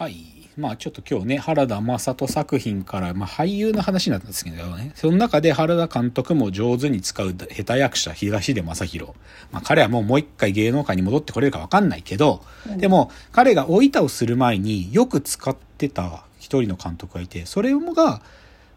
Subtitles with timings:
[0.00, 0.16] はい。
[0.56, 9.12] まあちょっと今日ね、原田正人作品から、まあ俳優の話になったんですけどね、その中で原田監督も上手に使う下手役者、東出正宏。
[9.52, 12.42] まあ彼はもうもう一回芸能界に戻ってこれるかわかんないけど、
[12.78, 18.22] でも彼が老いたをする前によく使ってた一人の監督がいて、それが、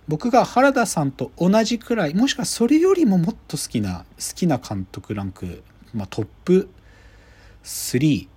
[0.10, 5.64] 僕が原田さんと同じくらい、もしくはそれよりももっと好きな、好きな監督ランク、
[5.94, 6.68] まあトップ
[7.64, 8.28] 3、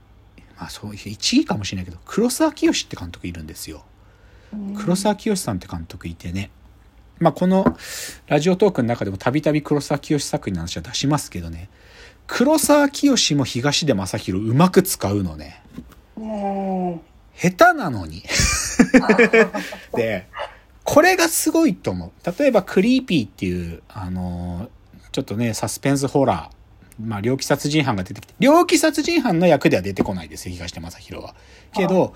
[0.59, 3.85] まあそういう1位かもしれないけど黒沢清って監督いるんですよ。
[4.77, 6.51] 黒沢清さんって監督いてね。
[7.19, 7.77] まあこの
[8.27, 11.69] ラジオトークの中でもたびたび黒沢清作品の話は出しますけどね。
[12.27, 15.63] 黒沢清も東出正宏うまく使うのね。
[17.35, 18.23] 下手なのに。
[19.95, 20.27] で
[20.85, 22.33] これがすごいと思う。
[22.39, 24.69] 例えばクリーピーっていうあの
[25.13, 26.56] ちょっとねサスペンスホラー
[27.01, 31.35] まあ、猟奇殺人犯が出てきて、猟奇殺人犯の役では出てこないですよ、東出正宏は。
[31.75, 32.15] けど、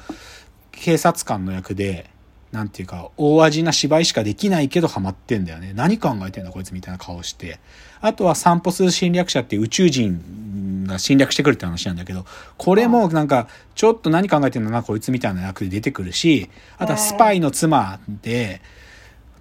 [0.72, 2.08] 警察官の役で、
[2.52, 5.72] なんていうか、大味な芝居しかできないけどハマってんだよね。
[5.74, 7.60] 何考えてんだこいつみたいな顔して。
[8.00, 12.24] あとは散歩する侵略者って宇宙人が侵略してくるって話なんだけど、
[12.56, 18.62] これもなんか、ちょっと何考えてんだなこいつみたいな役で出てくるし、あとはスパイの妻で、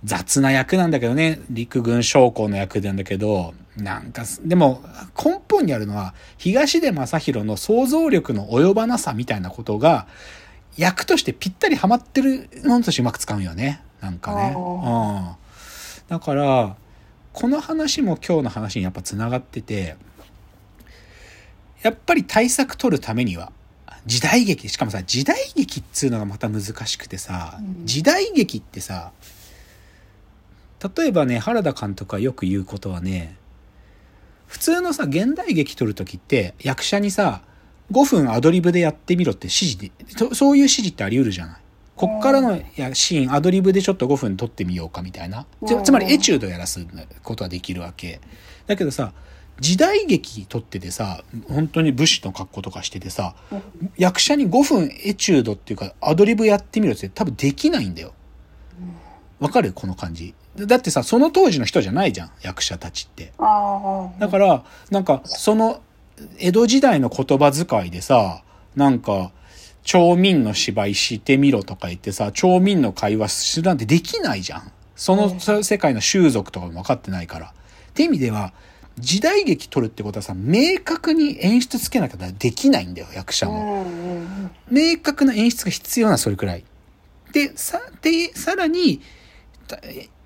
[0.03, 4.83] 雑な役なんだけどね、陸軍将校の役なんだけど、なんか、でも
[5.23, 10.07] 根本にあるのは、東出正宏の想像力の及ばなさみたいなことが、
[10.77, 13.81] 役としてぴったりハマってるのとしてうまく使うよね。
[14.01, 14.55] なんかね。
[14.55, 15.35] うん。
[16.07, 16.75] だから、
[17.33, 19.95] この話も今日の話にやっぱ繋がってて、
[21.81, 23.51] やっぱり対策取るためには、
[24.05, 29.11] 時代劇、しかもさ、時代劇っつうのがまた難しくてさ、時代劇ってさ、
[30.95, 33.35] 例えばね、原田監督がよく言うことはね、
[34.49, 37.43] 普通のさ、現代劇撮るときって、役者にさ、
[37.91, 39.91] 5分アドリブでやってみろって指示で、
[40.33, 41.55] そういう指示ってあり得るじゃない？
[41.95, 45.45] こっからのやシーン、アドリブでちょっと5分撮ってみようかみたいな。
[45.67, 46.85] つつまりエチュードやらす
[47.21, 48.21] ことはできるわけ。
[48.67, 49.13] だけどさ、
[49.59, 53.35] 時代劇撮っててさ、本当に武士の格好とかしててさ、
[53.97, 58.13] 役者に5分エチュードっていうか、アドリブやってみろって多分できないんだよ。
[59.39, 59.73] わかる？
[59.73, 60.33] この感じ。
[60.65, 63.31] だってさ、その当時の人じゃないじゃん、役者たちって。
[64.19, 65.81] だから、なんか、その、
[66.37, 68.43] 江戸時代の言葉遣いでさ、
[68.75, 69.31] なんか、
[69.83, 74.71] 町民の芝居してみろとか言ってさ、町民の会話するなんてできないじゃん。
[74.95, 77.47] その世界の習俗とかも分かってないから。
[77.47, 77.51] っ
[77.93, 78.53] て意味では、
[78.99, 83.85] 時代劇撮るってことはさ、明確に演出つけなきゃできないんだよ、役者も。
[84.69, 86.65] 明確な演出が必要な、それくらい。
[87.31, 89.01] で、さ、で、さらに、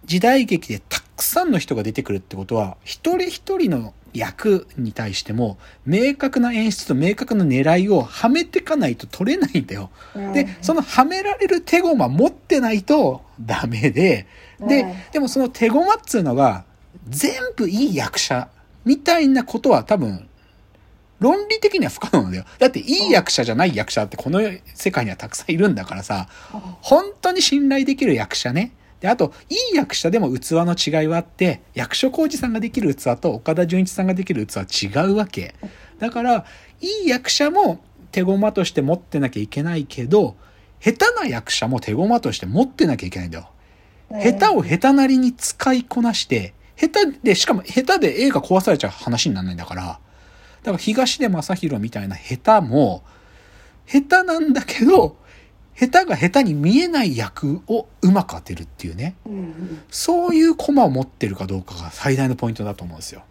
[0.06, 9.90] 時代劇でたくさんの人が出てくるってことは、一人一人の役に対しても、明確な演出と明確な狙いをはめてかないと取れないんだよ。
[10.34, 14.28] で、そのはめられる手駒持ってないとダメで、
[14.60, 16.66] で、でもその手駒っつうのが、
[17.10, 18.50] 全部いい役者
[18.86, 20.28] みたいなことは多分、
[21.20, 22.46] 論理的には不可能なんだよ。
[22.60, 24.42] だっていい役者じゃない役者ってこの
[24.74, 26.28] 世界にはたくさんいるんだからさ、
[26.82, 28.74] 本当に信頼できる役者ね。
[29.04, 35.56] で、あと、いい役者でも器の違いはあって、役所広司さんができる器と岡田准一さんができる器は違うわけ。
[36.00, 36.46] だから、
[36.80, 37.84] いい役者も
[38.14, 40.38] 手駒として持ってなきゃいけないけど、
[40.80, 43.50] 下手な役者も手駒として持ってなきゃいけないんだよ。
[44.10, 49.98] 下手を下手なりに使いこなして、下手で、しかも下手で映画壊されちゃう話にならないんだから、だ
[50.64, 53.04] から東出正宏みたいな下手も、
[53.86, 55.18] 下手なんだけど、
[55.76, 59.16] 下手が下手に見えない役をうまく当てるっていうね。
[59.90, 63.24] そういう駒を持ってるかどうかが最大のポイントだと思うんですよ。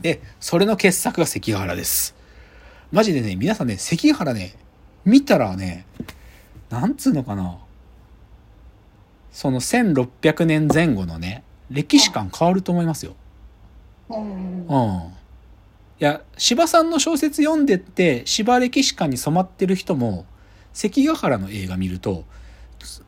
[0.00, 2.14] で、それの傑作が関ヶ原です。
[2.92, 4.54] マジでね、皆さんね、関ヶ原ね、
[5.04, 5.84] 見たらね、
[6.70, 7.58] なんつうのかな。
[9.32, 13.14] その1600年前後のね、歴史観変わると思いますよ。
[14.08, 14.66] うん。
[16.00, 20.26] いや、芝さんの小説読んでって、芝歴史観に染まってる人も、
[20.78, 22.24] 関ヶ原の映画見ると、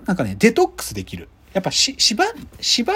[0.05, 1.29] なんかね、デトックスできる。
[1.53, 2.25] やっぱし、芝、
[2.61, 2.95] 芝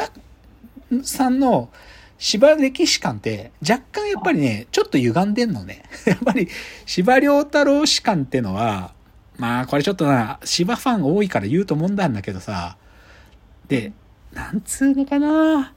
[1.04, 1.70] さんの
[2.18, 5.84] 芝歴史観って若干やっぱりね、ちょっと歪んでんのね。
[6.06, 6.48] やっぱり
[6.86, 8.94] 芝良太郎史観ってのは、
[9.36, 12.76] まあこれちょっとな、芝ファン多いから言うと思うんだんだけどさ、
[13.68, 13.92] で、
[14.32, 15.72] なんつうのかな。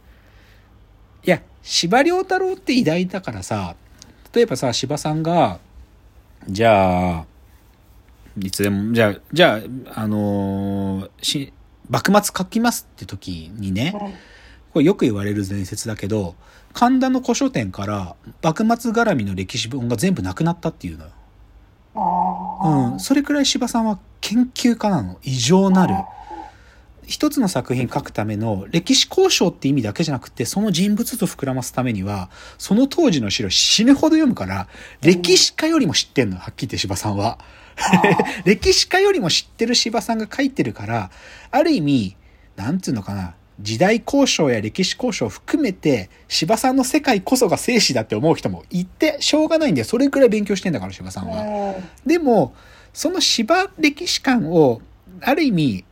[1.23, 3.75] いや、芝良太郎って偉大だからさ、
[4.33, 5.59] 例えばさ、芝さんが、
[6.49, 7.25] じゃあ、
[8.39, 9.61] いつでも、じゃあ、じゃ
[9.95, 11.53] あ、あのーし、
[11.89, 13.93] 幕末書きますって時にね、
[14.73, 16.35] これよく言われる伝説だけど、
[16.73, 21.11] 神田の古書店から幕末絡みの歴史本が全部なくなったっていうのよ。
[22.93, 22.99] うん。
[22.99, 25.17] それくらい芝さんは研究家なの。
[25.23, 25.95] 異常なる。
[27.07, 34.67] 一つの作品書くための歴史交渉って意味だけじゃなくて、その人物と膨らますためには、その当時の資料死ぬほど読むから、
[35.01, 37.39] 歴史家よりも知ってんの、はっきり言って柴さんは。
[38.43, 41.09] 歴史家よりも知ってる柴さんが書いてるから、
[41.49, 42.15] ある意味、
[42.57, 49.85] なんつうのかな、時代交渉や歴史交渉を含めて、柴さんの世界こそが生死だって思う人もいて、しょうがないんだよ。
[49.85, 51.75] それくらい勉強してんだから、柴さんは。
[52.05, 52.53] でも、
[52.93, 54.81] その芝歴史観を、
[55.21, 55.85] ある意味、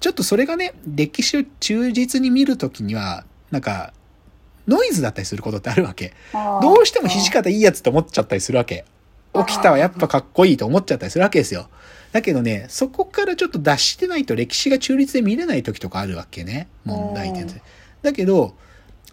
[0.00, 3.92] ちょっとそれがね、歴史を忠実に見るときには、なんか、
[4.66, 6.12] ノイズだったりすることってあるわけ。
[6.62, 8.84] どうしても土方いいやつって思っちゃったりするわけ。
[9.34, 11.68] 起きたはやっぱかっこいいと思っちゃったりするわけですよ。
[12.12, 16.68] だけどね、そこからちょっと脱してないと歴史が中立で見れない時とかあるわけね。
[16.84, 17.62] 問題点で。
[18.02, 18.54] だけど、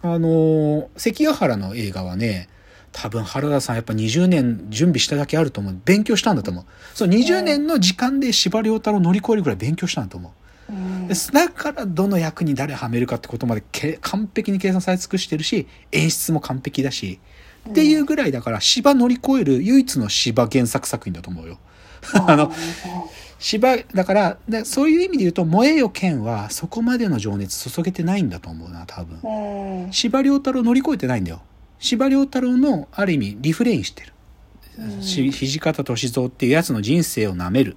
[0.02, 2.48] あのー関ヶ原の映画はね、
[2.92, 5.80] 多分原田さんやっぱ20年準備しただけあると思う。
[5.84, 6.64] 勉強したんだと思う。
[6.94, 10.32] そう、20年の時間で司馬遼太郎を乗り越えるぐらい勉強したんだと思う。
[10.68, 17.20] うんですだからどの役に誰はめるかってことまでけ完璧に計算され尽くしてるし演出も完璧だし、
[17.70, 21.58] っていうぐらいだから芝乗り越える唯一の芝原作作品だと思うよ。
[22.14, 22.52] あ の
[23.38, 29.18] 芝だからでそういう意味で言うと「燃えよ剣」はそこまでの情熱注げてないんだと思うな多分。
[29.22, 31.42] うん司馬遼太郎乗り越えてないんだよ。
[31.78, 34.12] 司馬遼太郎のある意味リフレインしてる。
[35.02, 37.76] し土方歳三っていうやつの人生を舐める。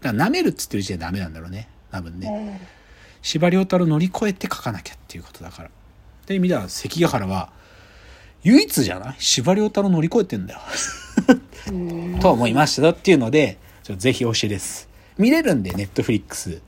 [0.00, 1.68] だから舐めるっつってる時点でダメなんだろうね。
[1.90, 2.60] 多分ね。
[3.22, 5.68] 司馬遼太郎乗り越えて書かなきゃっていうことだから。
[5.68, 5.72] っ
[6.26, 7.50] ていう意味では関ヶ原は
[8.42, 9.16] 唯一じゃない？
[9.18, 10.60] 司馬遼太郎乗り越えてんだよ。
[11.68, 14.88] うんと思いましたっていうので、ちょぜひ推しです。
[15.18, 16.60] 見れるんで、ネットフリックス。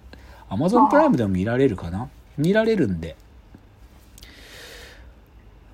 [0.49, 2.09] アマゾンプライムでも見られるかな？
[2.37, 3.15] 見られるんで。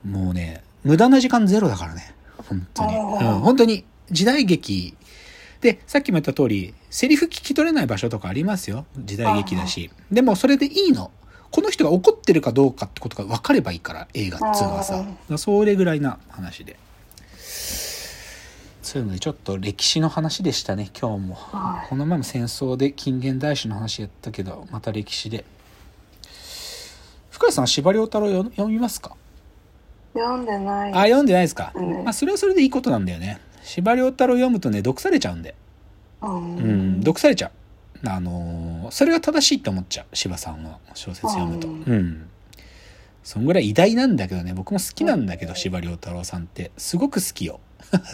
[0.05, 2.15] もうね、無駄な時間ゼロだからね。
[2.49, 2.97] 本当に。
[2.97, 4.95] うん、本当に時代劇。
[5.65, 8.85] で、さっきも言った通り、セリフ聞き取れない場所とかありますよ。
[8.99, 9.91] 時代劇だし。
[10.13, 11.11] でもそれでいいの。
[11.51, 15.03] この人が怒ってるかどうかってことが分かればいいから、映画っつうのはさ。
[15.39, 16.77] それぐらいな話で。
[18.83, 25.47] そういうのでちょっと歴史の話でしたね今日も、はいこの前も戦争で近現代史の話やったけどまた歴史で
[27.31, 29.17] 深谷さん司馬遼太郎よ読みますか？
[30.13, 35.55] 読んでないあ読んでないですか、うんまあそれはそれでいいことなんだよね司馬遼太郎読むとね毒されちゃうんで
[36.23, 38.09] うんうん毒されちゃう。
[38.09, 41.69] あのーそれが正しいって思っちゃう司馬さんの小説読むと。
[41.69, 41.99] ううん。
[41.99, 42.27] ん
[43.23, 46.71] そんぐらい偉大なんだけどね僕も好きなんだけど司馬遼太郎さんって。
[46.77, 47.61] すごく好きよ。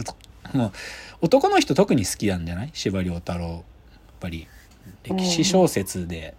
[0.54, 0.72] もう
[1.22, 2.70] 男の人特に好きなんじゃない？
[2.72, 3.46] 司馬遼太郎。
[3.48, 3.62] やっ
[4.20, 4.46] ぱり
[5.04, 6.34] 歴史小説でやっ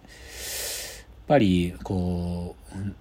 [1.26, 2.94] ぱりこううん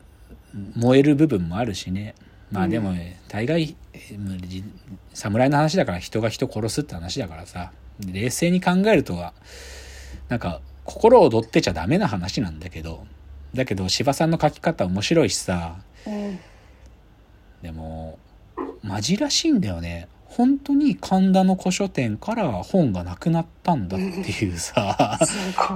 [0.75, 2.13] 燃える部分もあるしね
[2.51, 3.75] まあでもね大概
[5.13, 7.71] 侍の話だから人が人殺すって話だからさ
[8.05, 9.33] 冷静に考えるとは
[10.29, 13.05] なんか心を躍ってちゃダメな話なんだけど
[13.53, 15.77] だけど司馬さんの書き方面白いしさ
[16.07, 16.39] うん。
[17.61, 18.17] でも
[18.81, 20.07] マジらしいんだよね。
[20.25, 25.19] 本当に神田の古書店から本がなくなったんだっていうさ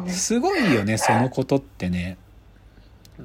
[0.07, 0.73] すごい。
[0.73, 2.17] よねそのことってね。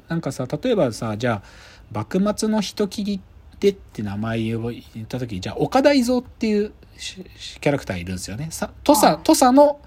[0.08, 1.49] なんかさ例えばさじゃあ
[1.93, 3.20] 幕末の人斬り
[3.61, 7.23] でって名前を言った時にじゃあ岡田伊蔵っていうし
[7.61, 8.49] キャラクターいるんですよね。
[8.51, 9.81] さ土佐土佐の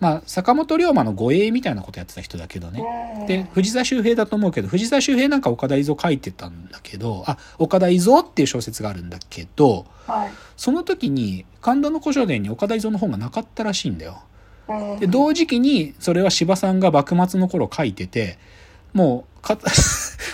[0.00, 2.82] まあ坂本龍馬の護衛みたいなことやってた人だけどね。
[3.26, 10.30] で藤沢周平だと思うけど藤沢周平なんか岡田伊蔵書いてたんだけどあ岡田伊蔵っていう小説があるんだけどはい。
[10.56, 14.22] その時に神田の古書店に岡田伊蔵の本がなかったらしいんだよ。
[14.68, 15.00] うん。
[15.00, 18.38] で同時期にそれは司馬さんが幕末の頃書いてて
[18.94, 19.58] もうか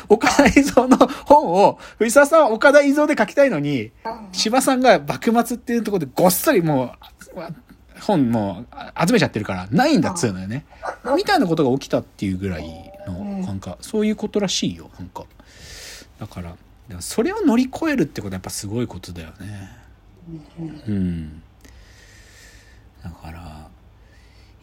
[0.09, 3.91] 岡田伊蔵の本を藤沢さんは岡田伊蔵で書きたいのに
[4.33, 6.95] 司馬さんが幕末っていうところでごっそりも
[7.35, 10.65] う本もう集めちゃってるからないんだっつうのよね。
[11.17, 15.25] みたいなことが起きたっていうぐらいのなんかそういうことらしいよなんか
[16.19, 19.81] だからだからそれを乗り越えるってことはやっぱすごいことだよね。
[20.87, 21.43] うん。
[23.03, 23.69] だから、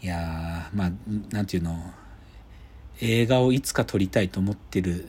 [0.01, 0.91] いやー、まあ、
[1.31, 1.91] なんていうの、
[3.01, 5.07] 映画をいつか撮りたいと思ってる。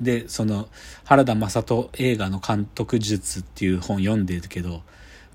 [0.00, 0.68] で、その、
[1.04, 4.82] 原田雅人映画の監督術っていう本読んでるけど、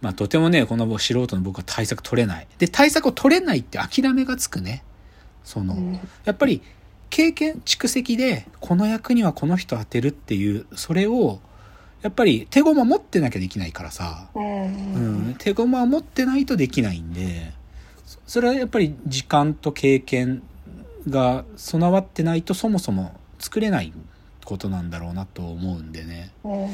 [0.02, 2.48] まあ、とてもね、この素人の僕は対策取れない。
[2.58, 4.84] で、対策を取れないって諦めがつくね。
[5.44, 6.62] その、うんやっぱり、
[7.10, 11.40] 経験、蓄積で、この役にはこの人当てるっていう、それを、
[12.06, 14.30] やっぱり手駒持ってなきゃできないからさ。
[14.36, 15.00] うんう
[15.32, 17.52] ん、手駒を持ってないとできないんで
[18.06, 20.44] そそれはやっぱり時間と経験
[21.10, 23.94] が備わってないとそもそも作れない
[24.44, 26.70] ことなんだろうなと思うんでねうん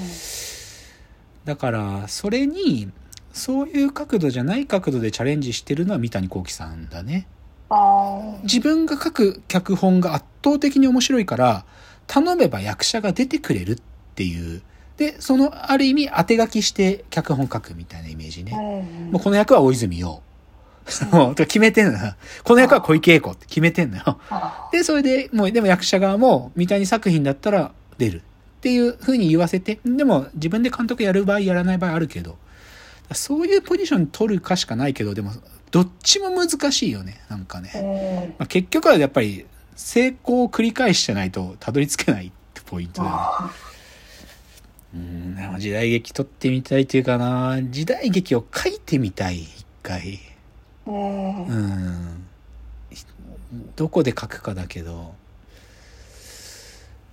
[1.46, 2.92] だからそれに
[3.34, 7.28] そういう角度じゃない角度でチャレンジしてるのは三谷幸喜さんだね
[7.72, 11.66] あ自分が書く脚本が圧倒的に面白いから、
[12.06, 13.78] 頼めば役者が出てくれるっ
[14.16, 14.62] ていう。
[14.98, 18.44] で、その、ある意味当て書きして脚本書くみたいなイメージあ。
[18.44, 18.86] ね。
[19.06, 20.22] うんもうこの役は大泉洋。
[20.86, 22.16] そう、決めてんのよ。
[22.44, 24.20] この役は小池栄子って決めてんのよ。
[24.72, 28.18] で、それで、もう、でも役者側も、三谷作品だったら出る。
[28.18, 28.22] っ
[28.62, 28.94] ていう。
[28.94, 32.38] 風に言わせて、でも自分で監督やる場合、やらない場合あるけど、
[33.14, 33.46] そう。
[33.46, 33.62] いう。
[33.62, 35.32] ポジション取るかしかないけど、でも、
[35.72, 38.36] どっちも難しいよね、なんかね。
[38.38, 39.46] まあ、結局はやっぱり、
[39.76, 43.16] 成功を繰り返してないとたどり着けないってポイントだよ
[45.00, 45.48] ね。
[45.54, 45.58] う。
[45.58, 47.04] ん、時代劇撮ってみたいという。
[47.04, 50.20] かな、時代劇を書いてみたい、一回。
[50.88, 52.28] うんうん。
[53.76, 55.14] どこで書くかだけど、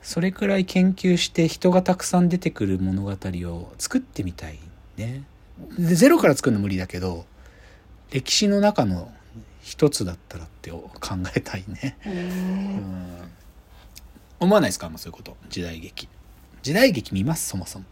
[0.02, 4.58] それくらい研究して人がたくさん出てくる物語を作ってみたい
[4.96, 5.24] ね。
[5.78, 7.26] でゼロから作るの無理だけど、
[8.10, 9.12] 歴史の中の
[9.60, 10.88] 一つだったらって考
[11.36, 11.98] えたいね。
[12.06, 13.30] ううんん。
[14.40, 14.88] 思わないですか？
[14.88, 15.36] もうそういうこと。
[15.50, 16.08] 時代劇。
[16.62, 17.48] 時代劇見ます？
[17.48, 17.84] そもそも。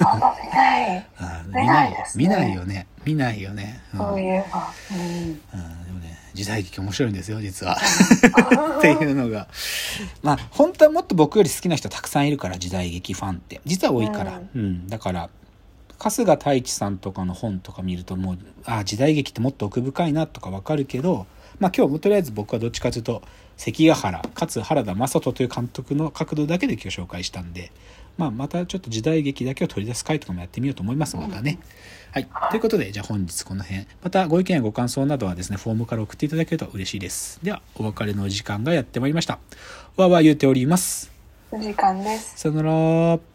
[0.00, 1.06] あんま見ない。
[1.18, 2.24] あ見ないですね。
[2.24, 2.86] 見ないよね。
[3.04, 3.82] 見ないよね。
[3.92, 3.98] うん。
[4.00, 4.72] そういえば。
[4.90, 5.00] うん。
[5.00, 7.76] うん、でもね時代劇面白いんですよ実は。
[8.78, 9.48] っていうのが。
[10.22, 13.60] まあ本当はもっと僕より好きな人たくさんいるから時代劇ファンって。
[13.64, 14.88] 実は多いから、うん。
[14.88, 15.30] だから
[16.02, 21.26] 春日太一さんとかの本とか見るともうあ時代劇ってもっと奥深いなとかわかるけど
[21.60, 23.22] まあ今日もとりあえず僕はどっちかというと
[23.56, 27.70] 関ヶ原かつ原田雅人という監督の角度だけで今日紹介したんで
[28.16, 31.58] まあまたちょっと時代劇だけを取り出す回とかもやってみようと思いますまたね。
[32.12, 32.28] はい。
[32.50, 33.86] ということで、じゃあ本日この辺。
[34.02, 37.40] またご意見やご感想などはですね、フォームから送っていただけると嬉しいです。
[37.42, 39.38] では、お別れの時間がやってまいりました。
[39.96, 41.10] わーわー言うております。
[41.50, 43.31] お時間ですさよなら。